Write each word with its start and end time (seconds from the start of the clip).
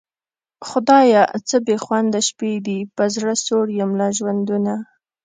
خدایه 0.67 1.23
څه 1.47 1.57
بېخونده 1.67 2.19
شپې 2.27 2.53
دي 2.65 2.79
په 2.95 3.03
زړه 3.15 3.33
سوړ 3.45 3.65
یم 3.79 3.91
له 3.99 4.07
ژوندونه 4.17 4.73